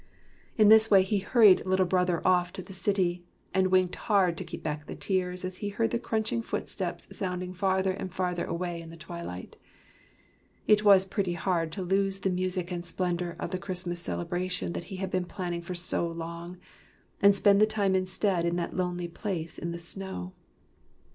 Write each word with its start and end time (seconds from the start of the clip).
In 0.57 0.69
this 0.69 0.89
way 0.89 1.03
he 1.03 1.19
hurried 1.19 1.63
Little 1.63 1.85
Brother 1.85 2.25
off 2.27 2.51
to 2.53 2.63
the 2.63 2.73
city, 2.73 3.23
and 3.53 3.67
winked 3.67 3.93
hard 3.93 4.35
to 4.39 4.43
keep 4.43 4.63
back 4.63 4.87
the 4.87 4.95
tears, 4.95 5.45
as 5.45 5.57
he 5.57 5.69
heard 5.69 5.91
the 5.91 5.99
crunching 5.99 6.41
footsteps 6.41 7.07
sounding 7.15 7.53
farther 7.53 7.91
and 7.91 8.11
farther 8.11 8.45
away 8.45 8.81
in 8.81 8.89
the 8.89 8.97
twilight. 8.97 9.57
It 10.65 10.83
was 10.83 11.05
pretty 11.05 11.33
hard 11.33 11.71
to 11.73 11.83
lose 11.83 12.17
the 12.17 12.31
music 12.31 12.71
and 12.71 12.83
splendor 12.83 13.35
of 13.37 13.51
the 13.51 13.59
Christmas 13.59 14.01
celebra 14.01 14.49
tion 14.49 14.73
that 14.73 14.85
he 14.85 14.95
had 14.95 15.11
been 15.11 15.25
planning 15.25 15.61
for 15.61 15.75
so 15.75 16.07
long, 16.07 16.57
and 17.21 17.35
spend 17.35 17.61
the 17.61 17.67
time 17.67 17.93
instead 17.93 18.43
in 18.43 18.55
that 18.55 18.75
lonely 18.75 19.07
place 19.07 19.59
in 19.59 19.69
the 19.69 19.77
snow. 19.77 20.33